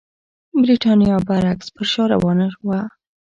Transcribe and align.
برېټانیا 0.61 1.15
برعکس 1.27 1.67
پر 1.75 1.85
شا 1.91 2.03
روانه 2.13 2.47
وه. 2.67 2.79